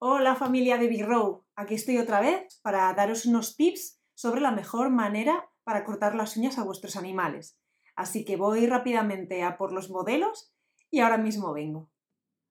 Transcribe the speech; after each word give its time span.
Hola 0.00 0.34
familia 0.34 0.76
de 0.76 0.88
Big 0.88 1.04
Row, 1.04 1.44
aquí 1.54 1.74
estoy 1.74 1.98
otra 1.98 2.20
vez 2.20 2.58
para 2.62 2.92
daros 2.94 3.26
unos 3.26 3.56
tips 3.56 4.00
sobre 4.14 4.40
la 4.40 4.50
mejor 4.50 4.90
manera 4.90 5.48
para 5.62 5.84
cortar 5.84 6.16
las 6.16 6.36
uñas 6.36 6.58
a 6.58 6.64
vuestros 6.64 6.96
animales. 6.96 7.56
Así 7.94 8.24
que 8.24 8.36
voy 8.36 8.66
rápidamente 8.66 9.44
a 9.44 9.56
por 9.56 9.72
los 9.72 9.90
modelos 9.90 10.52
y 10.90 10.98
ahora 10.98 11.16
mismo 11.16 11.52
vengo. 11.54 11.88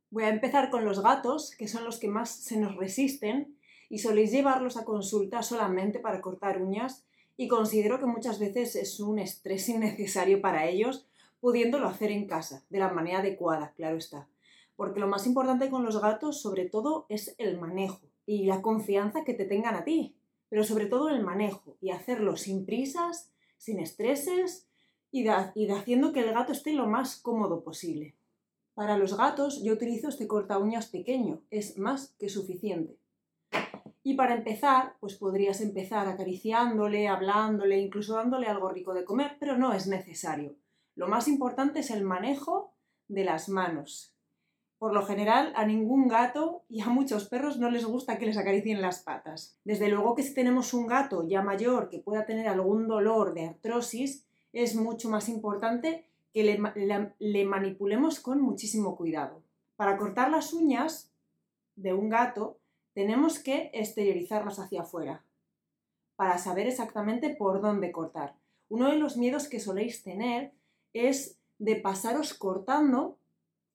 Voy 0.10 0.24
a 0.24 0.30
empezar 0.30 0.72
con 0.72 0.86
los 0.86 1.04
gatos, 1.04 1.54
que 1.56 1.68
son 1.68 1.84
los 1.84 2.00
que 2.00 2.08
más 2.08 2.30
se 2.30 2.58
nos 2.58 2.78
resisten 2.78 3.60
y 3.90 4.00
soléis 4.00 4.32
llevarlos 4.32 4.78
a 4.78 4.86
consulta 4.86 5.44
solamente 5.44 6.00
para 6.00 6.22
cortar 6.22 6.62
uñas 6.62 7.06
y 7.36 7.50
considero 7.50 8.00
que 8.00 8.06
muchas 8.06 8.40
veces 8.40 8.76
es 8.78 9.00
un 9.02 9.20
estrés 9.20 9.68
innecesario 9.70 10.42
para 10.42 10.66
ellos 10.66 11.08
pudiéndolo 11.42 11.88
hacer 11.90 12.10
en 12.10 12.26
casa, 12.26 12.64
de 12.70 12.80
la 12.80 12.90
manera 12.90 13.20
adecuada, 13.20 13.74
claro 13.76 13.98
está 13.98 14.30
porque 14.76 15.00
lo 15.00 15.08
más 15.08 15.28
importante 15.28 15.70
con 15.70 15.84
los 15.84 16.02
gatos 16.02 16.42
sobre 16.42 16.70
todo 16.70 17.06
es 17.10 17.36
el 17.38 17.60
manejo 17.60 18.02
y 18.26 18.46
la 18.46 18.62
confianza 18.62 19.24
que 19.24 19.34
te 19.34 19.46
tengan 19.46 19.76
a 19.76 19.84
ti, 19.84 20.16
pero 20.50 20.64
sobre 20.64 20.86
todo 20.86 21.10
el 21.10 21.24
manejo 21.24 21.78
y 21.82 21.92
hacerlo 21.92 22.38
sin 22.38 22.66
prisas, 22.66 23.32
sin 23.58 23.80
estreses 23.80 24.68
y, 25.12 25.24
de, 25.24 25.74
haciendo 25.74 26.12
que 26.12 26.22
el 26.22 26.34
gato 26.34 26.52
esté 26.52 26.74
lo 26.74 26.88
más 26.88 27.18
cómodo 27.18 27.64
posible. 27.64 28.16
Para 28.74 28.98
los 28.98 29.16
gatos 29.16 29.64
yo 29.64 29.74
utilizo 29.74 30.10
este 30.10 30.28
corta 30.28 30.58
uñas 30.58 30.88
pequeño, 30.88 31.42
es 31.52 31.78
más 31.78 32.16
que 32.20 32.30
suficiente. 32.30 32.98
Y 34.02 34.16
para 34.16 34.36
empezar, 34.36 34.96
pues 35.00 35.16
podrías 35.16 35.62
empezar 35.62 36.08
acariciándole, 36.08 37.08
hablándole, 37.08 37.80
incluso 37.80 38.16
dándole 38.16 38.48
algo 38.48 38.70
rico 38.70 38.94
de 38.94 39.06
comer, 39.06 39.38
pero 39.40 39.58
no 39.58 39.74
es 39.74 39.88
necesario. 39.88 40.56
Lo 40.96 41.08
más 41.08 41.28
importante 41.28 41.80
es 41.80 41.90
el 41.90 42.04
manejo 42.04 42.74
de 43.08 43.24
las 43.24 43.50
manos, 43.50 44.13
por 44.84 44.94
lo 44.94 45.06
general, 45.06 45.54
a 45.56 45.66
ningún 45.66 46.10
gato 46.10 46.66
y 46.68 46.82
a 46.82 46.88
muchos 46.88 47.30
perros 47.30 47.58
no 47.58 47.70
les 47.70 47.86
gusta 47.86 48.18
que 48.18 48.26
les 48.26 48.36
acaricien 48.36 48.82
las 48.82 49.00
patas. 49.00 49.58
Desde 49.64 49.88
luego 49.88 50.14
que 50.14 50.24
si 50.24 50.34
tenemos 50.34 50.74
un 50.74 50.88
gato 50.88 51.26
ya 51.26 51.42
mayor 51.42 51.88
que 51.88 52.00
pueda 52.00 52.26
tener 52.26 52.50
algún 52.50 52.90
dolor 52.90 53.34
de 53.34 53.46
artrosis, 53.48 54.26
es 54.52 54.76
mucho 54.76 55.08
más 55.08 55.30
importante 55.30 56.04
que 56.34 56.44
le, 56.44 57.46
manipulemos 57.46 58.20
con 58.20 58.42
muchísimo 58.42 58.98
cuidado. 58.98 59.42
Para 59.78 59.96
cortar 59.96 60.30
las 60.30 60.52
uñas 60.52 61.10
de 61.78 61.94
un 61.94 62.10
gato, 62.10 62.58
tenemos 62.94 63.40
que 63.40 63.72
exteriorizarlas 63.74 64.60
hacia 64.60 64.82
afuera, 64.82 65.24
para 66.18 66.38
saber 66.38 66.68
exactamente 66.68 67.30
por 67.30 67.62
dónde 67.62 67.94
cortar. 67.94 68.36
Uno 68.68 68.90
de 68.90 68.98
los 68.98 69.16
miedos 69.16 69.48
que 69.48 69.62
soléis 69.62 70.04
tener 70.04 70.52
es 70.92 71.38
de 71.58 71.78
pasaros 71.78 72.34
cortando 72.34 73.18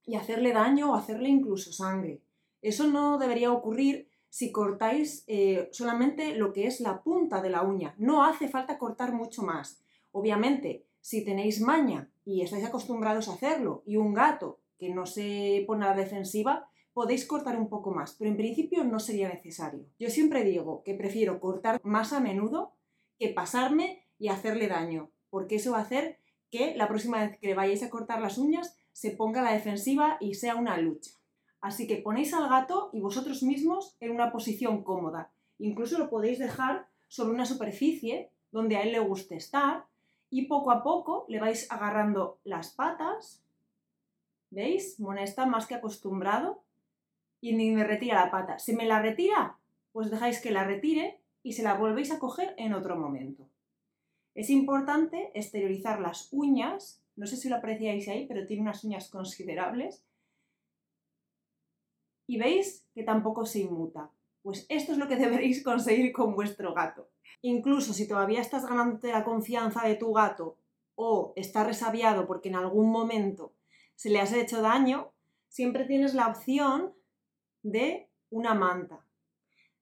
y 0.09 0.17
hacerle 0.17 0.53
daño 0.53 0.91
o 0.91 0.95
hacerle 0.95 1.29
incluso 1.29 1.71
sangre. 1.71 2.23
Eso 2.63 2.89
no 2.89 3.19
debería 3.19 3.53
ocurrir 3.53 4.09
si 4.31 4.51
cortáis 4.51 5.23
eh, 5.27 5.69
solamente 5.71 6.35
lo 6.35 6.55
que 6.55 6.67
es 6.67 6.81
la 6.81 7.03
punta 7.03 7.43
de 7.43 7.51
la 7.51 7.63
uña. 7.63 7.95
No 7.99 8.25
hace 8.25 8.49
falta 8.49 8.79
cortar 8.79 9.13
mucho 9.13 9.43
más. 9.43 9.83
Obviamente, 10.11 10.87
si 11.03 11.25
tenéis 11.25 11.61
maña 11.61 12.11
y 12.25 12.41
estáis 12.41 12.65
acostumbrados 12.65 13.29
a 13.29 13.35
hacerlo 13.35 13.83
y 13.85 13.97
un 13.97 14.15
gato 14.15 14.61
que 14.79 14.89
no 14.89 15.05
se 15.05 15.63
pone 15.67 15.85
a 15.85 15.91
la 15.91 15.97
defensiva, 15.97 16.71
podéis 16.95 17.27
cortar 17.27 17.59
un 17.59 17.69
poco 17.69 17.91
más, 17.91 18.17
pero 18.19 18.31
en 18.31 18.37
principio 18.39 18.85
no 18.85 19.01
sería 19.01 19.29
necesario. 19.29 19.87
Yo 19.99 20.09
siempre 20.09 20.43
digo 20.43 20.83
que 20.85 20.95
prefiero 20.95 21.39
cortar 21.39 21.81
más 21.85 22.15
a 22.15 22.21
menudo 22.21 22.73
que 23.19 23.29
pasarme 23.29 24.07
y 24.19 24.29
hacerle 24.29 24.69
daño, 24.69 25.11
porque 25.29 25.57
eso 25.57 25.73
va 25.73 25.79
a 25.79 25.83
hacer 25.83 26.19
que 26.51 26.75
la 26.77 26.89
próxima 26.89 27.21
vez 27.21 27.39
que 27.39 27.47
le 27.47 27.55
vayáis 27.55 27.83
a 27.83 27.91
cortar 27.91 28.23
las 28.23 28.39
uñas 28.39 28.78
se 28.99 29.13
ponga 29.13 29.43
a 29.43 29.45
la 29.45 29.53
defensiva 29.53 30.17
y 30.19 30.35
sea 30.35 30.57
una 30.57 30.77
lucha. 30.77 31.13
Así 31.61 31.87
que 31.87 31.99
ponéis 31.99 32.35
al 32.35 32.49
gato 32.49 32.91
y 32.93 32.99
vosotros 32.99 33.45
mismos 33.45 33.97
en 34.01 34.11
una 34.11 34.33
posición 34.33 34.83
cómoda. 34.83 35.31
Incluso 35.61 36.01
lo 36.01 36.11
podéis 36.11 36.41
dejar 36.41 36.89
sobre 37.07 37.33
una 37.33 37.47
superficie 37.47 38.33
donde 38.51 38.77
a 38.77 38.83
él 38.83 38.91
le 38.91 38.99
guste 38.99 39.37
estar 39.37 39.85
y 40.31 40.47
poco 40.47 40.73
a 40.73 40.83
poco 40.83 41.27
le 41.29 41.39
vais 41.39 41.71
agarrando 41.71 42.41
las 42.43 42.71
patas. 42.71 43.41
¿Veis? 44.51 44.99
Mona 44.99 45.23
está 45.23 45.47
más 45.47 45.69
que 45.69 45.77
acostumbrado 45.77 46.65
y 47.41 47.55
ni 47.55 47.71
me 47.71 47.85
retira 47.85 48.25
la 48.25 48.33
pata. 48.33 48.59
Si 48.59 48.75
me 48.75 48.85
la 48.85 49.01
retira, 49.01 49.59
pues 49.93 50.11
dejáis 50.11 50.41
que 50.41 50.51
la 50.51 50.65
retire 50.65 51.21
y 51.45 51.53
se 51.53 51.63
la 51.63 51.75
volvéis 51.75 52.11
a 52.11 52.19
coger 52.19 52.53
en 52.59 52.73
otro 52.73 52.97
momento. 52.97 53.47
Es 54.35 54.51
importante 54.51 55.31
exteriorizar 55.39 56.01
las 56.01 56.33
uñas 56.33 57.01
no 57.19 57.27
sé 57.27 57.37
si 57.37 57.49
lo 57.49 57.57
apreciáis 57.57 58.07
ahí, 58.09 58.27
pero 58.29 58.47
tiene 58.47 58.63
unas 58.63 58.85
uñas 58.85 59.11
considerables. 59.11 60.05
Y 62.29 62.39
veis 62.39 62.87
que 62.95 63.03
tampoco 63.03 63.45
se 63.45 63.59
inmuta. 63.59 64.11
Pues 64.43 64.67
esto 64.69 64.93
es 64.93 64.99
lo 64.99 65.09
que 65.09 65.17
deberéis 65.17 65.65
conseguir 65.65 66.13
con 66.13 66.37
vuestro 66.37 66.75
gato. 66.75 67.11
Incluso 67.43 67.93
si 67.93 68.07
todavía 68.07 68.41
estás 68.41 68.67
ganándote 68.67 69.11
la 69.11 69.25
confianza 69.25 69.83
de 69.83 69.97
tu 69.97 70.13
gato 70.13 70.59
o 70.95 71.33
está 71.35 71.65
resabiado 71.65 72.25
porque 72.29 72.51
en 72.51 72.55
algún 72.55 72.89
momento 72.91 73.53
se 73.97 74.11
le 74.11 74.21
has 74.21 74.33
hecho 74.33 74.63
daño, 74.63 75.11
siempre 75.49 75.87
tienes 75.87 76.15
la 76.15 76.29
opción 76.29 76.95
de 77.65 78.09
una 78.31 78.55
manta, 78.55 79.05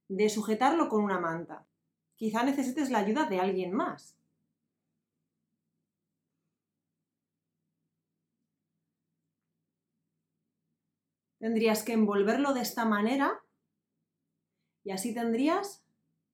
de 0.08 0.30
sujetarlo 0.30 0.88
con 0.88 1.04
una 1.04 1.20
manta. 1.20 1.66
Quizá 2.14 2.44
necesites 2.44 2.88
la 2.88 3.00
ayuda 3.00 3.24
de 3.24 3.40
alguien 3.40 3.72
más. 3.72 4.15
Tendrías 11.46 11.84
que 11.84 11.92
envolverlo 11.92 12.54
de 12.54 12.60
esta 12.60 12.84
manera 12.84 13.40
y 14.82 14.90
así 14.90 15.14
tendrías 15.14 15.86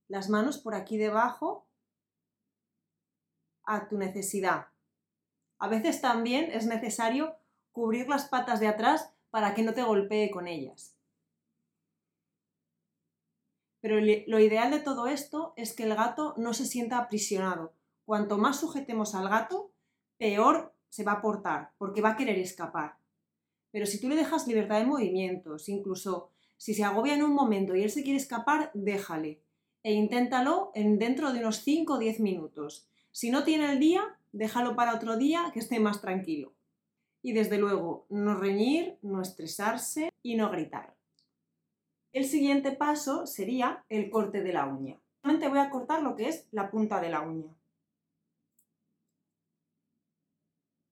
las 0.09 0.31
manos 0.31 0.57
por 0.57 0.75
aquí 0.75 0.97
debajo 0.97 1.69
a 3.65 3.89
tu 3.89 3.99
necesidad. 3.99 4.69
A 5.59 5.69
veces 5.69 6.01
también 6.01 6.51
es 6.51 6.65
necesario 6.65 7.37
cubrir 7.73 8.09
las 8.09 8.25
patas 8.25 8.59
de 8.59 8.69
atrás 8.69 9.13
para 9.29 9.53
que 9.53 9.63
no 9.63 9.75
te 9.75 9.83
golpee 9.83 10.31
con 10.31 10.49
ellas. 10.49 10.97
Pero 13.83 13.97
lo 14.01 14.39
ideal 14.39 14.71
de 14.71 14.81
todo 14.81 15.09
esto 15.09 15.53
es 15.57 15.77
que 15.77 15.83
el 15.83 15.95
gato 15.95 16.33
no 16.39 16.55
se 16.55 16.65
sienta 16.65 16.97
aprisionado. 16.97 17.75
Cuanto 18.07 18.39
más 18.39 18.61
sujetemos 18.61 19.15
al 19.15 19.29
gato, 19.29 19.75
peor 20.17 20.75
se 20.89 21.05
va 21.05 21.13
a 21.13 21.21
portar, 21.21 21.75
porque 21.77 22.01
va 22.01 22.13
a 22.13 22.17
querer 22.17 22.39
escapar. 22.39 23.02
Pero 23.73 23.87
si 23.87 24.01
tú 24.01 24.09
le 24.09 24.17
dejas 24.17 24.47
libertad 24.47 24.79
de 24.79 24.87
movimientos, 24.87 25.69
incluso 25.69 26.31
si 26.57 26.75
se 26.75 26.85
agobia 26.85 27.15
en 27.15 27.25
un 27.25 27.35
momento 27.35 27.75
y 27.75 27.83
él 27.83 27.91
se 27.91 28.05
quiere 28.05 28.19
escapar, 28.19 28.71
déjale. 28.75 29.41
E 29.83 29.93
inténtalo 29.95 30.71
en 30.75 30.99
dentro 30.99 31.33
de 31.33 31.41
unos 31.41 31.57
5 31.65 31.95
o 31.95 31.99
10 31.99 32.21
minutos. 32.21 32.87
Si 33.11 33.31
no 33.31 33.43
tiene 33.43 33.73
el 33.73 33.81
día, 33.81 34.17
déjalo 34.31 34.77
para 34.77 34.95
otro 34.95 35.17
día 35.17 35.51
que 35.53 35.59
esté 35.59 35.81
más 35.81 36.01
tranquilo. 36.01 36.53
Y 37.23 37.33
desde 37.33 37.59
luego, 37.59 38.07
no 38.11 38.37
reñir, 38.37 38.99
no 39.03 39.21
estresarse 39.23 40.11
y 40.23 40.37
no 40.37 40.51
gritar. 40.51 40.95
El 42.13 42.27
siguiente 42.27 42.73
paso 42.73 43.27
sería 43.27 43.85
el 43.89 44.11
corte 44.11 44.43
de 44.43 44.53
la 44.53 44.67
uña. 44.67 45.01
Solamente 45.23 45.49
voy 45.49 45.59
a 45.59 45.71
cortar 45.71 46.03
lo 46.03 46.15
que 46.15 46.29
es 46.29 46.47
la 46.53 46.71
punta 46.71 47.01
de 47.01 47.09
la 47.09 47.23
uña. 47.23 47.57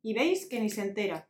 Y 0.02 0.14
veis 0.14 0.47
que 0.47 0.60
ni 0.60 0.70
se 0.70 0.82
entera 0.82 1.29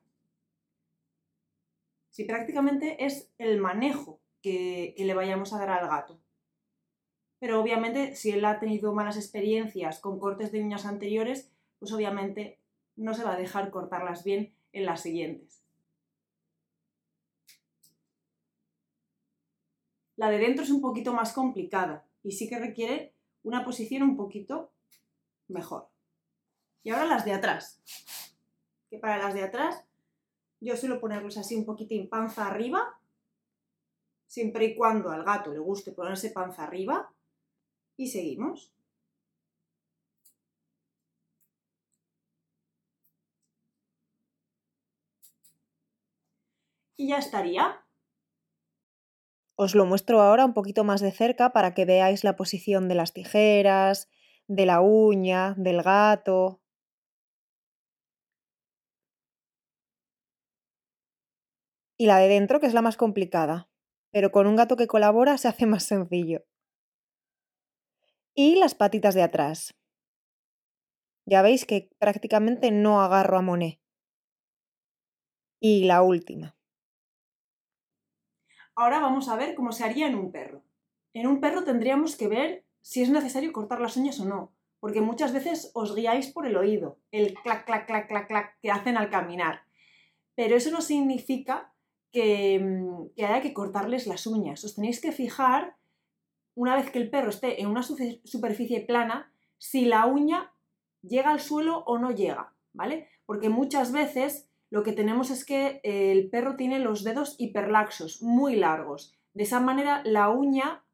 si 2.10 2.24
prácticamente 2.24 3.04
es 3.04 3.32
el 3.38 3.60
manejo 3.60 4.20
que, 4.42 4.94
le 4.98 5.14
vayamos 5.14 5.52
a 5.52 5.58
dar 5.58 5.70
al 5.70 5.88
gato. 5.88 6.20
Pero 7.38 7.60
obviamente 7.60 8.14
si 8.14 8.30
él 8.30 8.44
ha 8.44 8.58
tenido 8.58 8.92
malas 8.92 9.16
experiencias 9.16 10.00
con 10.00 10.18
cortes 10.18 10.52
de 10.52 10.62
uñas 10.62 10.84
anteriores, 10.84 11.50
pues 11.78 11.92
obviamente 11.92 12.60
no 12.96 13.14
se 13.14 13.24
va 13.24 13.34
a 13.34 13.38
dejar 13.38 13.70
cortarlas 13.70 14.24
bien 14.24 14.54
en 14.72 14.84
las 14.84 15.02
siguientes. 15.02 15.64
La 20.16 20.30
de 20.30 20.38
dentro 20.38 20.64
es 20.64 20.70
un 20.70 20.82
poquito 20.82 21.14
más 21.14 21.32
complicada 21.32 22.06
y 22.22 22.32
sí 22.32 22.46
que 22.46 22.58
requiere 22.58 23.14
una 23.42 23.64
posición 23.64 24.02
un 24.02 24.16
poquito 24.16 24.70
mejor. 25.48 25.88
Y 26.82 26.90
ahora 26.90 27.06
las 27.06 27.24
de 27.24 27.32
atrás. 27.32 27.80
Que 28.90 28.98
para 28.98 29.16
las 29.16 29.32
de 29.32 29.42
atrás 29.42 29.84
yo 30.60 30.76
suelo 30.76 31.00
ponerlos 31.00 31.36
así 31.38 31.56
un 31.56 31.64
poquitín 31.64 32.08
panza 32.08 32.46
arriba, 32.46 33.00
siempre 34.26 34.66
y 34.66 34.76
cuando 34.76 35.10
al 35.10 35.24
gato 35.24 35.50
le 35.52 35.58
guste 35.58 35.92
ponerse 35.92 36.30
panza 36.30 36.64
arriba. 36.64 37.12
Y 37.96 38.08
seguimos. 38.08 38.72
Y 46.96 47.08
ya 47.08 47.18
estaría. 47.18 47.82
Os 49.56 49.74
lo 49.74 49.84
muestro 49.84 50.20
ahora 50.20 50.44
un 50.46 50.54
poquito 50.54 50.84
más 50.84 51.00
de 51.00 51.12
cerca 51.12 51.52
para 51.52 51.74
que 51.74 51.84
veáis 51.84 52.24
la 52.24 52.36
posición 52.36 52.88
de 52.88 52.94
las 52.94 53.12
tijeras, 53.12 54.08
de 54.46 54.66
la 54.66 54.80
uña, 54.80 55.54
del 55.56 55.82
gato. 55.82 56.59
Y 62.00 62.06
la 62.06 62.16
de 62.16 62.28
dentro, 62.28 62.60
que 62.60 62.66
es 62.66 62.72
la 62.72 62.80
más 62.80 62.96
complicada. 62.96 63.68
pero 64.10 64.32
con 64.32 64.46
un 64.46 64.56
gato 64.56 64.74
que 64.74 64.86
colabora 64.86 65.36
se 65.36 65.48
hace 65.48 65.66
más 65.66 65.84
sencillo. 65.84 66.46
Y 68.34 68.56
las 68.56 68.74
patitas 68.74 69.14
de 69.14 69.22
atrás. 69.22 69.74
Ya 71.26 71.42
veis 71.42 71.66
que 71.66 71.90
prácticamente 71.98 72.70
no 72.70 73.02
agarro 73.02 73.36
a 73.36 73.42
Monet. 73.42 73.78
Y 75.60 75.84
la 75.84 76.00
última. 76.02 76.56
Ahora 78.74 78.98
vamos 79.00 79.28
a 79.28 79.36
ver 79.36 79.54
cómo 79.54 79.70
se 79.70 79.84
haría 79.84 80.08
en 80.08 80.14
un 80.14 80.32
perro. 80.32 80.64
En 81.12 81.26
un 81.26 81.38
perro 81.38 81.64
tendríamos 81.64 82.16
que 82.16 82.28
ver 82.28 82.64
si 82.80 83.02
es 83.02 83.10
necesario 83.10 83.52
cortar 83.52 83.78
las 83.78 83.98
uñas 83.98 84.18
o 84.20 84.24
no, 84.24 84.54
porque 84.80 85.02
muchas 85.02 85.34
veces 85.34 85.70
os 85.74 85.94
guiáis 85.94 86.32
por 86.32 86.46
el 86.46 86.56
oído, 86.56 86.98
el 87.10 87.34
clac, 87.34 87.66
clac, 87.66 87.86
clac, 87.86 88.08
clac, 88.08 88.26
clac 88.26 88.58
que 88.62 88.70
hacen 88.70 88.96
al 88.96 89.10
caminar. 89.10 89.66
Pero 90.34 90.56
eso 90.56 90.70
no 90.70 90.80
significa 90.80 91.69
que, 92.12 92.58
mm, 92.58 93.14
que 93.16 93.24
haya 93.26 93.42
que 93.42 93.54
cortarles 93.54 94.06
las 94.06 94.26
uñas. 94.26 94.64
Os 94.64 94.74
tenéis 94.74 95.00
que 95.00 95.12
fijar, 95.12 95.76
una 96.54 96.76
vez 96.76 96.90
que 96.90 96.98
el 96.98 97.10
perro 97.10 97.30
esté 97.30 97.60
en 97.60 97.68
una 97.68 97.82
superficie 97.82 98.80
plana, 98.80 99.32
si 99.58 99.84
la 99.84 100.06
uña 100.06 100.52
llega 101.02 101.30
al 101.30 101.40
suelo 101.40 101.84
o 101.86 101.98
no 101.98 102.10
llega, 102.10 102.54
¿vale? 102.72 103.08
Porque 103.26 103.48
muchas 103.48 103.92
veces 103.92 104.50
lo 104.70 104.82
que 104.82 104.92
tenemos 104.92 105.30
es 105.30 105.44
que 105.44 105.80
el 105.82 106.30
perro 106.30 106.56
tiene 106.56 106.78
los 106.78 107.02
dedos 107.02 107.34
hiperlaxos, 107.38 108.22
muy 108.22 108.56
largos. 108.56 109.16
De 109.34 109.42
esa 109.42 109.60
manera 109.60 110.02
la 110.04 110.28
uña 110.28 110.84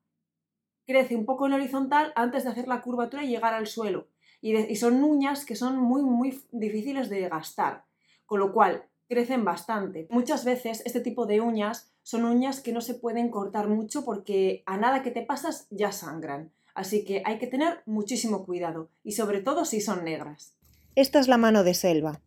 crece 0.86 1.16
un 1.16 1.26
poco 1.26 1.46
en 1.46 1.52
horizontal 1.52 2.12
antes 2.16 2.44
de 2.44 2.50
hacer 2.50 2.68
la 2.68 2.80
curvatura 2.80 3.24
y 3.24 3.28
llegar 3.28 3.54
al 3.54 3.66
suelo. 3.66 4.08
Y, 4.40 4.76
son 4.76 5.02
uñas 5.02 5.44
que 5.44 5.56
son 5.56 5.78
muy, 5.78 6.02
muy 6.02 6.42
difíciles 6.52 7.08
de 7.08 7.28
gastar. 7.28 7.84
Con 8.24 8.40
lo 8.40 8.52
cual, 8.52 8.84
crecen 9.08 9.44
bastante. 9.44 10.06
Muchas 10.10 10.44
veces 10.44 10.82
este 10.84 11.00
tipo 11.00 11.26
de 11.26 11.40
uñas 11.40 11.92
son 12.02 12.24
uñas 12.24 12.60
que 12.60 12.72
no 12.72 12.80
se 12.80 12.94
pueden 12.94 13.30
cortar 13.30 13.68
mucho 13.68 14.04
porque 14.04 14.62
a 14.66 14.76
nada 14.76 15.02
que 15.02 15.10
te 15.10 15.22
pasas 15.22 15.66
ya 15.70 15.92
sangran. 15.92 16.52
Así 16.74 17.04
que 17.04 17.22
hay 17.24 17.38
que 17.38 17.46
tener 17.46 17.82
muchísimo 17.86 18.44
cuidado 18.44 18.90
y 19.02 19.12
sobre 19.12 19.40
todo 19.40 19.64
si 19.64 19.80
son 19.80 20.04
negras. 20.04 20.52
Esta 20.94 21.18
es 21.18 21.28
la 21.28 21.38
mano 21.38 21.64
de 21.64 21.74
Selva. 21.74 22.20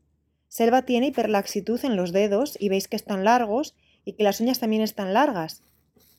Selva 0.47 0.81
tiene 0.81 1.07
hiperlaxitud 1.07 1.83
en 1.85 1.95
los 1.95 2.11
dedos 2.11 2.57
y 2.59 2.69
veis 2.69 2.87
que 2.87 2.95
están 2.95 3.23
largos 3.23 3.75
y 4.03 4.13
que 4.13 4.23
las 4.23 4.41
uñas 4.41 4.59
también 4.59 4.81
están 4.81 5.13
largas, 5.13 5.61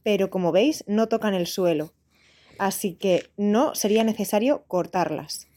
pero 0.05 0.31
como 0.31 0.53
veis 0.53 0.85
no 0.87 1.09
tocan 1.09 1.35
el 1.35 1.49
suelo, 1.49 1.93
así 2.59 2.95
que 2.95 3.25
no 3.37 3.75
sería 3.75 4.05
necesario 4.05 4.63
cortarlas. 4.69 5.50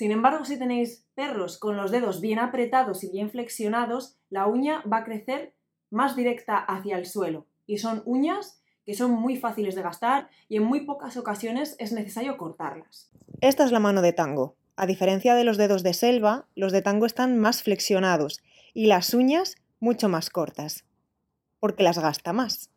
Sin 0.00 0.12
embargo, 0.12 0.46
si 0.46 0.58
tenéis 0.58 1.04
perros 1.14 1.58
con 1.58 1.76
los 1.76 1.90
dedos 1.90 2.22
bien 2.22 2.38
apretados 2.38 3.04
y 3.04 3.10
bien 3.10 3.30
flexionados, 3.30 4.16
la 4.30 4.46
uña 4.46 4.82
va 4.90 4.96
a 4.96 5.04
crecer 5.04 5.52
más 5.90 6.16
directa 6.16 6.56
hacia 6.56 6.96
el 6.96 7.04
suelo 7.04 7.46
y 7.66 7.76
son 7.76 8.00
uñas 8.06 8.62
que 8.86 8.94
son 8.94 9.10
muy 9.10 9.36
fáciles 9.36 9.74
de 9.74 9.82
gastar 9.82 10.30
y 10.48 10.56
en 10.56 10.62
muy 10.62 10.86
pocas 10.86 11.18
ocasiones 11.18 11.76
es 11.78 11.92
necesario 11.92 12.38
cortarlas. 12.38 13.10
Esta 13.42 13.62
es 13.62 13.72
la 13.72 13.78
mano 13.78 14.00
de 14.00 14.14
tango. 14.14 14.56
A 14.74 14.86
diferencia 14.86 15.34
de 15.34 15.44
los 15.44 15.58
dedos 15.58 15.82
de 15.82 15.92
selva, 15.92 16.46
los 16.54 16.72
de 16.72 16.80
tango 16.80 17.04
están 17.04 17.38
más 17.38 17.62
flexionados 17.62 18.40
y 18.72 18.86
las 18.86 19.12
uñas 19.12 19.56
mucho 19.80 20.08
más 20.08 20.30
cortas, 20.30 20.86
porque 21.58 21.82
las 21.82 21.98
gasta 21.98 22.32
más. 22.32 22.70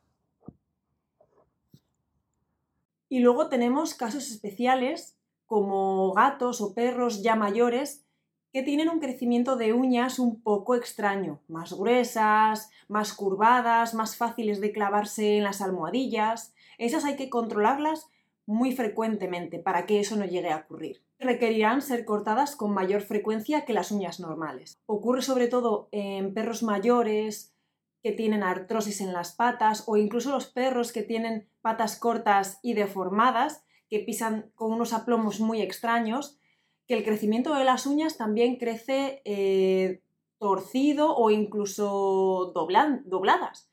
Y 3.07 3.19
luego 3.19 3.47
tenemos 3.47 3.93
casos 3.93 4.29
especiales 4.29 5.15
como 5.53 6.11
gatos 6.13 6.61
o 6.61 6.73
perros 6.73 7.21
ya 7.21 7.35
mayores 7.35 8.07
que 8.51 8.63
tienen 8.63 8.89
un 8.89 8.99
crecimiento 8.99 9.55
de 9.55 9.71
uñas 9.71 10.17
un 10.17 10.41
poco 10.41 10.73
extraño, 10.73 11.41
más 11.47 11.73
gruesas, 11.73 12.71
más 12.87 13.13
curvadas, 13.13 13.93
más 13.93 14.17
fáciles 14.17 14.59
de 14.61 14.71
clavarse 14.71 15.37
en 15.37 15.43
las 15.43 15.61
almohadillas. 15.61 16.55
Esas 16.79 17.05
hay 17.05 17.17
que 17.17 17.29
controlarlas 17.29 18.07
muy 18.47 18.75
frecuentemente 18.75 19.59
para 19.59 19.85
que 19.85 19.99
eso 19.99 20.15
no 20.15 20.25
llegue 20.25 20.49
a 20.49 20.57
ocurrir. 20.57 21.03
Requerirán 21.19 21.83
ser 21.83 22.03
cortadas 22.03 22.55
con 22.55 22.73
mayor 22.73 23.01
frecuencia 23.01 23.63
que 23.63 23.73
las 23.73 23.91
uñas 23.91 24.19
normales. 24.19 24.79
Ocurre 24.87 25.21
sobre 25.21 25.49
todo 25.49 25.87
en 25.91 26.33
perros 26.33 26.63
mayores 26.63 27.53
que 28.01 28.11
tienen 28.11 28.41
artrosis 28.41 29.01
en 29.01 29.13
las 29.13 29.33
patas 29.33 29.83
o 29.85 29.97
incluso 29.97 30.31
los 30.31 30.47
perros 30.47 30.91
que 30.91 31.03
tienen 31.03 31.47
patas 31.61 31.99
cortas 31.99 32.57
y 32.63 32.73
deformadas, 32.73 33.63
que 33.93 33.99
pisan 33.99 34.49
con 34.55 34.71
unos 34.71 34.91
aplomos 34.91 35.39
muy 35.39 35.61
extraños, 35.61 36.39
que 36.87 36.95
el 36.95 37.03
crecimiento 37.03 37.53
de 37.53 37.63
las 37.63 37.85
uñas 37.85 38.17
también 38.17 38.55
crece 38.55 39.21
eh, 39.23 40.01
torcido 40.39 41.15
o 41.15 41.29
incluso 41.29 42.51
dobladas. 42.55 43.69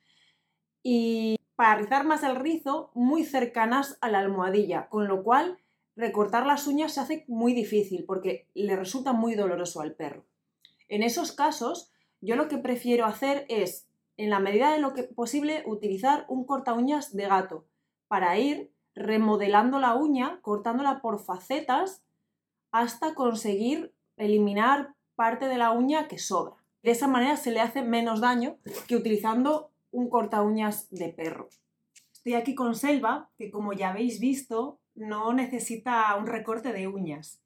Y 0.82 1.37
para 1.56 1.76
rizar 1.76 2.05
más 2.05 2.22
el 2.22 2.37
rizo 2.37 2.90
muy 2.93 3.25
cercanas 3.25 3.96
a 4.02 4.11
la 4.11 4.19
almohadilla, 4.19 4.90
con 4.90 5.08
lo 5.08 5.22
cual 5.22 5.56
recortar 5.96 6.44
las 6.44 6.66
uñas 6.66 6.93
se 6.93 7.00
hace 7.00 7.25
muy 7.26 7.55
difícil 7.55 8.05
porque 8.05 8.46
le 8.52 8.76
resulta 8.76 9.14
muy 9.14 9.34
doloroso 9.34 9.81
al 9.81 9.94
perro. 9.94 10.26
En 10.88 11.02
esos 11.02 11.32
casos, 11.32 11.93
yo 12.20 12.37
lo 12.37 12.46
que 12.49 12.58
prefiero 12.58 13.06
hacer 13.06 13.46
es, 13.49 13.88
en 14.19 14.28
la 14.28 14.38
medida 14.38 14.70
de 14.70 14.81
lo 14.81 14.93
que 14.93 15.05
posible, 15.05 15.62
utilizar 15.64 16.26
un 16.28 16.44
corta 16.44 16.75
uñas 16.75 17.16
de 17.16 17.26
gato 17.26 17.64
para 18.06 18.38
ir 18.38 18.70
remodelando 19.00 19.79
la 19.79 19.94
uña, 19.94 20.41
cortándola 20.43 21.00
por 21.00 21.19
facetas 21.19 22.02
hasta 22.70 23.14
conseguir 23.14 23.93
eliminar 24.17 24.94
parte 25.14 25.47
de 25.47 25.58
la 25.58 25.73
uña 25.73 26.06
que 26.06 26.19
sobra. 26.19 26.55
De 26.82 26.93
esa 26.93 27.08
manera 27.08 27.37
se 27.37 27.50
le 27.50 27.61
hace 27.61 27.82
menos 27.82 28.20
daño 28.20 28.56
que 28.87 28.97
utilizando 28.97 29.70
un 29.91 30.08
corta 30.08 30.43
uñas 30.43 30.88
de 30.91 31.08
perro. 31.08 31.49
Estoy 32.12 32.35
aquí 32.35 32.55
con 32.55 32.75
Selva, 32.75 33.31
que 33.37 33.50
como 33.50 33.73
ya 33.73 33.91
habéis 33.91 34.20
visto, 34.20 34.79
no 34.94 35.32
necesita 35.32 36.14
un 36.17 36.26
recorte 36.26 36.73
de 36.73 36.87
uñas. 36.87 37.41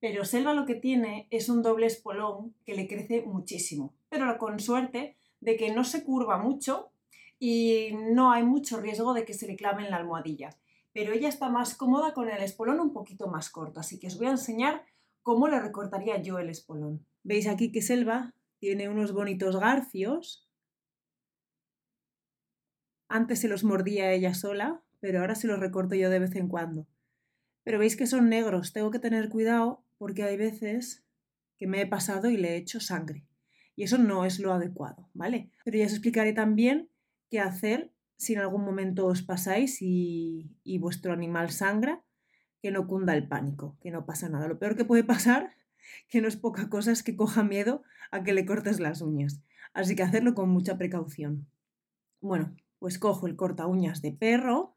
Pero 0.00 0.24
Selva 0.24 0.54
lo 0.54 0.66
que 0.66 0.74
tiene 0.74 1.26
es 1.30 1.48
un 1.48 1.62
doble 1.62 1.86
espolón 1.86 2.54
que 2.64 2.74
le 2.74 2.86
crece 2.86 3.22
muchísimo, 3.22 3.94
pero 4.08 4.36
con 4.38 4.60
suerte 4.60 5.16
de 5.40 5.56
que 5.56 5.72
no 5.72 5.84
se 5.84 6.04
curva 6.04 6.38
mucho 6.38 6.90
y 7.38 7.90
no 8.12 8.32
hay 8.32 8.42
mucho 8.42 8.80
riesgo 8.80 9.14
de 9.14 9.24
que 9.24 9.34
se 9.34 9.46
le 9.46 9.56
clave 9.56 9.84
en 9.84 9.90
la 9.90 9.96
almohadilla. 9.96 10.50
Pero 10.92 11.12
ella 11.12 11.28
está 11.28 11.48
más 11.48 11.74
cómoda 11.74 12.14
con 12.14 12.28
el 12.28 12.42
espolón 12.42 12.80
un 12.80 12.92
poquito 12.92 13.28
más 13.28 13.50
corto, 13.50 13.80
así 13.80 13.98
que 13.98 14.08
os 14.08 14.18
voy 14.18 14.28
a 14.28 14.32
enseñar 14.32 14.84
cómo 15.22 15.48
le 15.48 15.60
recortaría 15.60 16.20
yo 16.20 16.38
el 16.38 16.48
espolón. 16.48 17.06
Veis 17.22 17.46
aquí 17.46 17.70
que 17.70 17.82
Selva 17.82 18.34
tiene 18.58 18.88
unos 18.88 19.12
bonitos 19.12 19.56
garfios 19.56 20.48
antes 23.08 23.40
se 23.40 23.48
los 23.48 23.64
mordía 23.64 24.12
ella 24.12 24.34
sola, 24.34 24.82
pero 25.00 25.20
ahora 25.20 25.34
se 25.34 25.46
los 25.46 25.58
recorto 25.58 25.94
yo 25.94 26.10
de 26.10 26.18
vez 26.18 26.36
en 26.36 26.48
cuando. 26.48 26.86
Pero 27.64 27.78
veis 27.78 27.96
que 27.96 28.06
son 28.06 28.28
negros, 28.28 28.72
tengo 28.72 28.90
que 28.90 28.98
tener 28.98 29.30
cuidado 29.30 29.82
porque 29.96 30.24
hay 30.24 30.36
veces 30.36 31.04
que 31.56 31.66
me 31.66 31.80
he 31.80 31.86
pasado 31.86 32.30
y 32.30 32.36
le 32.36 32.50
he 32.50 32.56
hecho 32.56 32.80
sangre. 32.80 33.24
Y 33.74 33.84
eso 33.84 33.96
no 33.96 34.24
es 34.24 34.38
lo 34.40 34.52
adecuado, 34.52 35.08
¿vale? 35.14 35.50
Pero 35.64 35.78
ya 35.78 35.86
os 35.86 35.92
explicaré 35.92 36.32
también 36.32 36.90
qué 37.30 37.40
hacer 37.40 37.92
si 38.18 38.34
en 38.34 38.40
algún 38.40 38.64
momento 38.64 39.06
os 39.06 39.22
pasáis 39.22 39.80
y, 39.80 40.50
y 40.64 40.78
vuestro 40.78 41.12
animal 41.12 41.50
sangra, 41.50 42.02
que 42.60 42.72
no 42.72 42.86
cunda 42.88 43.14
el 43.14 43.28
pánico, 43.28 43.78
que 43.80 43.92
no 43.92 44.04
pasa 44.04 44.28
nada. 44.28 44.48
Lo 44.48 44.58
peor 44.58 44.76
que 44.76 44.84
puede 44.84 45.04
pasar, 45.04 45.54
que 46.08 46.20
no 46.20 46.28
es 46.28 46.36
poca 46.36 46.68
cosa, 46.68 46.92
es 46.92 47.02
que 47.02 47.16
coja 47.16 47.44
miedo 47.44 47.82
a 48.10 48.24
que 48.24 48.34
le 48.34 48.44
cortes 48.44 48.80
las 48.80 49.00
uñas. 49.00 49.40
Así 49.72 49.94
que 49.94 50.02
hacerlo 50.02 50.34
con 50.34 50.50
mucha 50.50 50.76
precaución. 50.76 51.46
Bueno, 52.20 52.56
pues 52.80 52.98
cojo 52.98 53.28
el 53.28 53.36
corta 53.36 53.66
uñas 53.66 54.02
de 54.02 54.12
perro, 54.12 54.76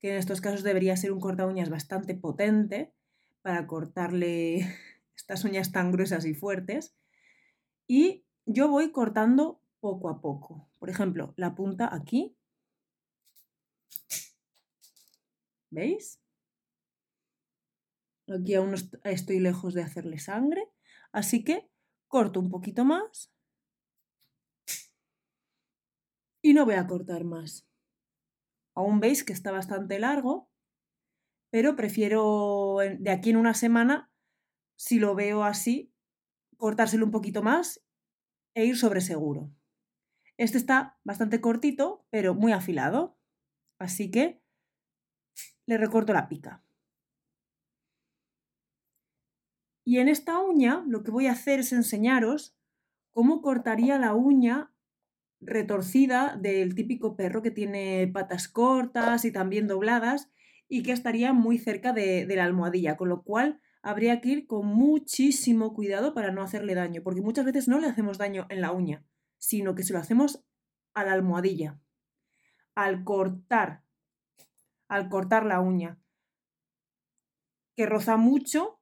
que 0.00 0.10
en 0.10 0.16
estos 0.16 0.42
casos 0.42 0.62
debería 0.62 0.96
ser 0.96 1.12
un 1.12 1.20
corta 1.20 1.46
uñas 1.46 1.70
bastante 1.70 2.14
potente 2.14 2.92
para 3.40 3.66
cortarle 3.66 4.66
estas 5.16 5.44
uñas 5.44 5.72
tan 5.72 5.92
gruesas 5.92 6.26
y 6.26 6.34
fuertes. 6.34 6.94
Y 7.86 8.26
yo 8.44 8.68
voy 8.68 8.92
cortando 8.92 9.61
poco 9.82 10.08
a 10.08 10.20
poco. 10.20 10.70
Por 10.78 10.88
ejemplo, 10.88 11.34
la 11.36 11.56
punta 11.56 11.92
aquí. 11.92 12.36
¿Veis? 15.70 16.20
Aquí 18.28 18.54
aún 18.54 18.74
estoy 19.04 19.40
lejos 19.40 19.74
de 19.74 19.82
hacerle 19.82 20.18
sangre, 20.18 20.68
así 21.10 21.42
que 21.42 21.68
corto 22.06 22.38
un 22.38 22.48
poquito 22.48 22.84
más 22.84 23.32
y 26.40 26.54
no 26.54 26.64
voy 26.64 26.76
a 26.76 26.86
cortar 26.86 27.24
más. 27.24 27.66
Aún 28.74 29.00
veis 29.00 29.24
que 29.24 29.32
está 29.32 29.50
bastante 29.50 29.98
largo, 29.98 30.48
pero 31.50 31.74
prefiero 31.74 32.76
de 32.98 33.10
aquí 33.10 33.30
en 33.30 33.36
una 33.36 33.54
semana, 33.54 34.12
si 34.76 35.00
lo 35.00 35.16
veo 35.16 35.42
así, 35.42 35.92
cortárselo 36.56 37.04
un 37.04 37.10
poquito 37.10 37.42
más 37.42 37.82
e 38.54 38.64
ir 38.64 38.76
sobre 38.76 39.00
seguro. 39.00 39.50
Este 40.38 40.58
está 40.58 40.98
bastante 41.04 41.40
cortito, 41.40 42.06
pero 42.10 42.34
muy 42.34 42.52
afilado, 42.52 43.16
así 43.78 44.10
que 44.10 44.42
le 45.66 45.78
recorto 45.78 46.12
la 46.12 46.28
pica. 46.28 46.64
Y 49.84 49.98
en 49.98 50.08
esta 50.08 50.38
uña 50.38 50.84
lo 50.86 51.02
que 51.02 51.10
voy 51.10 51.26
a 51.26 51.32
hacer 51.32 51.60
es 51.60 51.72
enseñaros 51.72 52.56
cómo 53.12 53.42
cortaría 53.42 53.98
la 53.98 54.14
uña 54.14 54.72
retorcida 55.40 56.36
del 56.40 56.74
típico 56.74 57.16
perro 57.16 57.42
que 57.42 57.50
tiene 57.50 58.08
patas 58.12 58.48
cortas 58.48 59.24
y 59.24 59.32
también 59.32 59.66
dobladas 59.66 60.30
y 60.68 60.82
que 60.84 60.92
estaría 60.92 61.32
muy 61.32 61.58
cerca 61.58 61.92
de, 61.92 62.26
de 62.26 62.36
la 62.36 62.44
almohadilla, 62.44 62.96
con 62.96 63.08
lo 63.08 63.22
cual 63.22 63.60
habría 63.82 64.20
que 64.20 64.28
ir 64.28 64.46
con 64.46 64.66
muchísimo 64.66 65.74
cuidado 65.74 66.14
para 66.14 66.30
no 66.30 66.42
hacerle 66.42 66.74
daño, 66.74 67.02
porque 67.02 67.20
muchas 67.20 67.44
veces 67.44 67.68
no 67.68 67.80
le 67.80 67.88
hacemos 67.88 68.18
daño 68.18 68.46
en 68.48 68.60
la 68.60 68.70
uña, 68.70 69.04
sino 69.42 69.74
que 69.74 69.82
se 69.82 69.92
lo 69.92 69.98
hacemos 69.98 70.44
a 70.94 71.04
la 71.04 71.12
almohadilla, 71.14 71.80
al 72.76 73.02
cortar, 73.02 73.82
al 74.88 75.08
cortar 75.08 75.44
la 75.44 75.58
uña, 75.58 75.98
que 77.74 77.86
roza 77.86 78.16
mucho, 78.16 78.80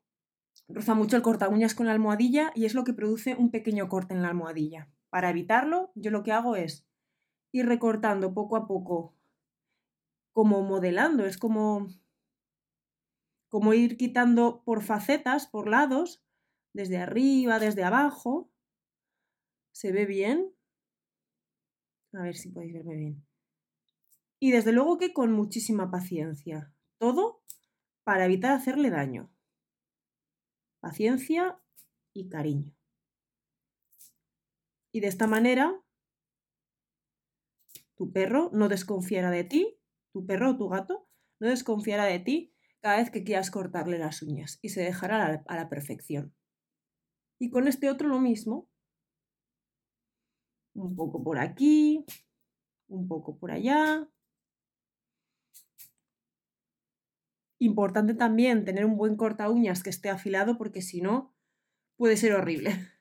roza 0.68 0.92
mucho 0.94 1.16
el 1.16 1.22
corta 1.22 1.48
uñas 1.48 1.74
con 1.74 1.86
la 1.86 1.92
almohadilla 1.92 2.52
y 2.54 2.66
es 2.66 2.74
lo 2.74 2.84
que 2.84 2.92
produce 2.92 3.34
un 3.36 3.50
pequeño 3.50 3.88
corte 3.88 4.12
en 4.12 4.20
la 4.20 4.28
almohadilla. 4.28 4.90
Para 5.08 5.30
evitarlo, 5.30 5.92
yo 5.94 6.10
lo 6.10 6.22
que 6.22 6.32
hago 6.32 6.56
es 6.56 6.86
ir 7.50 7.64
recortando 7.64 8.34
poco 8.34 8.56
a 8.56 8.66
poco, 8.66 9.16
como 10.32 10.62
modelando, 10.62 11.24
es 11.24 11.38
como 11.38 11.88
como 13.48 13.72
ir 13.72 13.96
quitando 13.96 14.62
por 14.62 14.82
facetas, 14.82 15.46
por 15.46 15.68
lados, 15.68 16.22
desde 16.74 16.98
arriba, 16.98 17.58
desde 17.58 17.82
abajo. 17.82 18.50
¿Se 19.72 19.92
ve 19.92 20.06
bien? 20.06 20.54
A 22.12 22.22
ver 22.22 22.36
si 22.36 22.50
podéis 22.50 22.74
verme 22.74 22.96
bien. 22.96 23.26
Y 24.40 24.52
desde 24.52 24.72
luego 24.72 24.98
que 24.98 25.12
con 25.12 25.32
muchísima 25.32 25.90
paciencia. 25.90 26.74
Todo 26.98 27.42
para 28.04 28.24
evitar 28.24 28.52
hacerle 28.52 28.90
daño. 28.90 29.32
Paciencia 30.80 31.62
y 32.14 32.28
cariño. 32.28 32.74
Y 34.92 35.00
de 35.00 35.06
esta 35.06 35.26
manera, 35.26 35.80
tu 37.96 38.12
perro 38.12 38.50
no 38.52 38.68
desconfiará 38.68 39.30
de 39.30 39.44
ti, 39.44 39.78
tu 40.12 40.26
perro 40.26 40.52
o 40.52 40.56
tu 40.56 40.68
gato 40.68 41.06
no 41.38 41.48
desconfiará 41.48 42.04
de 42.04 42.18
ti 42.18 42.54
cada 42.80 42.96
vez 42.96 43.10
que 43.10 43.24
quieras 43.24 43.50
cortarle 43.50 43.98
las 43.98 44.22
uñas 44.22 44.58
y 44.62 44.70
se 44.70 44.82
dejará 44.82 45.42
a 45.46 45.56
la, 45.56 45.68
perfección. 45.68 46.34
Y 47.38 47.50
con 47.50 47.68
este 47.68 47.90
otro 47.90 48.08
lo 48.08 48.20
mismo. 48.20 48.69
Un 50.80 50.96
poco 50.96 51.22
por 51.22 51.38
aquí, 51.38 52.06
un 52.88 53.06
poco 53.06 53.36
por 53.36 53.50
allá. 53.50 54.08
Importante 57.58 58.14
también 58.14 58.64
tener 58.64 58.86
un 58.86 58.96
buen 58.96 59.16
corta 59.16 59.50
uñas 59.50 59.82
que 59.82 59.90
esté 59.90 60.08
afilado 60.08 60.56
porque 60.56 60.80
si 60.80 61.02
no 61.02 61.34
puede 61.96 62.16
ser 62.16 62.32
horrible. 62.34 62.70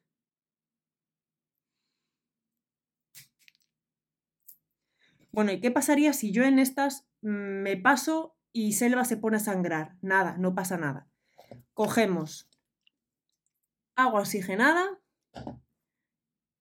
Bueno, 5.32 5.52
¿y 5.52 5.62
qué 5.62 5.70
pasaría 5.70 6.12
si 6.12 6.32
yo 6.32 6.44
en 6.44 6.58
estas 6.58 7.08
mm, 7.22 7.62
me 7.62 7.78
paso 7.78 8.36
y 8.52 8.74
Selva 8.74 9.06
se 9.06 9.16
pone 9.16 9.38
a 9.38 9.40
sangrar. 9.40 9.96
Nada, 10.02 10.36
no 10.38 10.56
pasa 10.56 10.76
nada. 10.78 11.08
Cogemos 11.76 12.50
agua 13.96 14.22
oxigenada 14.22 15.00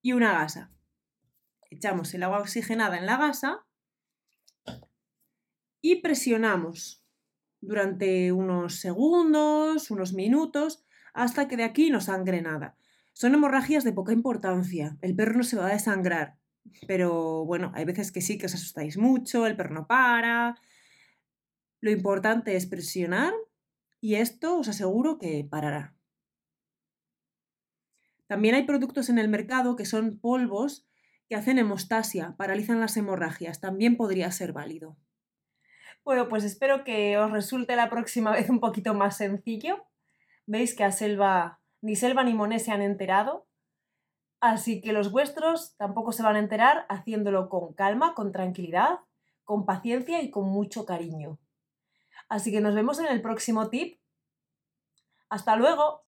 y 0.02 0.12
una 0.12 0.32
gasa. 0.32 0.70
Echamos 1.70 2.12
el 2.14 2.22
agua 2.22 2.40
oxigenada 2.40 2.98
en 2.98 3.06
la 3.06 3.16
gasa 3.16 3.66
y 5.80 5.96
presionamos 6.02 7.04
durante 7.60 8.32
unos 8.32 8.76
segundos, 8.76 9.90
unos 9.90 10.12
minutos, 10.12 10.84
hasta 11.12 11.48
que 11.48 11.56
de 11.56 11.64
aquí 11.64 11.90
no 11.90 12.00
sangre 12.00 12.42
nada. 12.42 12.76
Son 13.12 13.34
hemorragias 13.34 13.84
de 13.84 13.92
poca 13.92 14.12
importancia. 14.12 14.96
El 15.02 15.16
perro 15.16 15.34
no 15.34 15.42
se 15.42 15.56
va 15.56 15.66
a 15.66 15.72
desangrar. 15.72 16.38
Pero 16.86 17.44
bueno, 17.44 17.72
hay 17.74 17.84
veces 17.84 18.12
que 18.12 18.20
sí 18.20 18.38
que 18.38 18.46
os 18.46 18.54
asustáis 18.54 18.96
mucho, 18.98 19.46
el 19.46 19.56
perro 19.56 19.74
no 19.74 19.86
para, 19.86 20.60
lo 21.80 21.90
importante 21.90 22.56
es 22.56 22.66
presionar 22.66 23.32
y 24.00 24.16
esto 24.16 24.58
os 24.58 24.68
aseguro 24.68 25.18
que 25.18 25.46
parará. 25.48 25.94
También 28.26 28.56
hay 28.56 28.64
productos 28.64 29.08
en 29.08 29.18
el 29.18 29.28
mercado 29.28 29.76
que 29.76 29.86
son 29.86 30.18
polvos 30.18 30.87
que 31.28 31.36
hacen 31.36 31.58
hemostasia, 31.58 32.34
paralizan 32.36 32.80
las 32.80 32.96
hemorragias. 32.96 33.60
También 33.60 33.96
podría 33.96 34.30
ser 34.30 34.52
válido. 34.52 34.96
Bueno, 36.04 36.28
pues 36.28 36.44
espero 36.44 36.84
que 36.84 37.18
os 37.18 37.30
resulte 37.30 37.76
la 37.76 37.90
próxima 37.90 38.30
vez 38.36 38.48
un 38.48 38.60
poquito 38.60 38.94
más 38.94 39.16
sencillo. 39.16 39.84
Veis 40.46 40.74
que 40.74 40.84
a 40.84 40.92
Selva 40.92 41.60
ni 41.80 41.96
Selva 41.96 42.24
ni 42.24 42.34
Monet 42.34 42.60
se 42.60 42.72
han 42.72 42.82
enterado. 42.82 43.46
Así 44.40 44.80
que 44.80 44.92
los 44.92 45.10
vuestros 45.10 45.76
tampoco 45.76 46.12
se 46.12 46.22
van 46.22 46.36
a 46.36 46.38
enterar 46.38 46.86
haciéndolo 46.88 47.48
con 47.48 47.74
calma, 47.74 48.14
con 48.14 48.32
tranquilidad, 48.32 49.00
con 49.44 49.66
paciencia 49.66 50.22
y 50.22 50.30
con 50.30 50.48
mucho 50.48 50.86
cariño. 50.86 51.38
Así 52.28 52.52
que 52.52 52.60
nos 52.60 52.74
vemos 52.74 52.98
en 53.00 53.06
el 53.06 53.20
próximo 53.20 53.68
tip. 53.68 54.00
Hasta 55.28 55.56
luego. 55.56 56.04